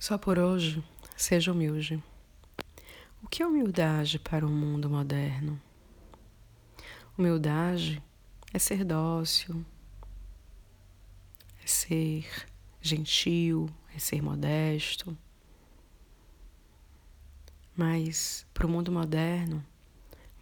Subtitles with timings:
[0.00, 0.82] Só por hoje,
[1.14, 2.02] seja humilde.
[3.22, 5.60] O que é humildade para o mundo moderno?
[7.18, 8.02] Humildade
[8.50, 9.62] é ser dócil,
[11.62, 12.46] é ser
[12.80, 15.14] gentil, é ser modesto.
[17.76, 19.62] Mas para o mundo moderno,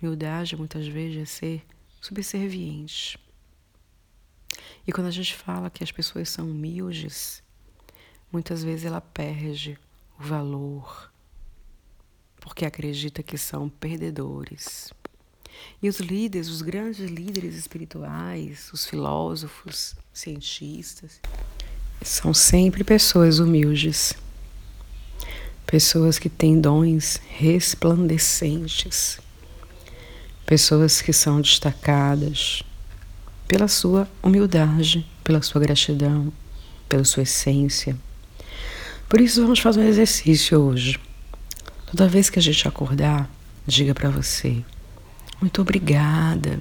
[0.00, 1.66] humildade muitas vezes é ser
[2.00, 3.18] subserviente.
[4.86, 7.43] E quando a gente fala que as pessoas são humildes,
[8.33, 9.79] muitas vezes ela perde
[10.18, 11.11] o valor
[12.41, 14.93] porque acredita que são perdedores.
[15.82, 21.21] E os líderes, os grandes líderes espirituais, os filósofos, cientistas,
[22.03, 24.14] são sempre pessoas humildes.
[25.67, 29.21] Pessoas que têm dons resplandecentes.
[30.47, 32.62] Pessoas que são destacadas
[33.47, 36.33] pela sua humildade, pela sua gratidão,
[36.89, 37.98] pela sua essência
[39.08, 41.00] por isso, vamos fazer um exercício hoje.
[41.86, 43.30] Toda vez que a gente acordar,
[43.66, 44.62] diga para você:
[45.41, 46.60] muito obrigada.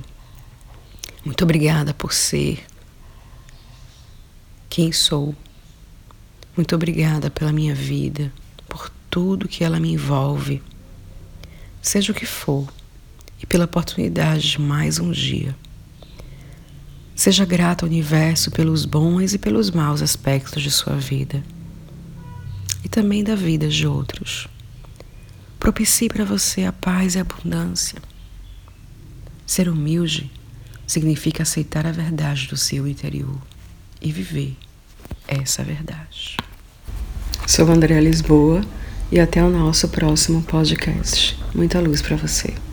[1.26, 2.64] Muito obrigada por ser
[4.70, 5.36] quem sou.
[6.56, 8.32] Muito obrigada pela minha vida,
[8.70, 10.64] por tudo que ela me envolve,
[11.82, 12.68] seja o que for,
[13.42, 15.54] e pela oportunidade de mais um dia.
[17.14, 21.44] Seja grato ao universo pelos bons e pelos maus aspectos de sua vida
[22.84, 24.48] e também da vida de outros.
[25.60, 28.00] Propicie para você a paz e a abundância.
[29.46, 30.32] Ser humilde
[30.86, 33.38] significa aceitar a verdade do seu interior
[34.02, 34.56] e viver
[35.28, 36.38] essa verdade.
[37.46, 38.62] Sou André Lisboa
[39.12, 41.38] e até o nosso próximo podcast.
[41.54, 42.67] Muita luz para você.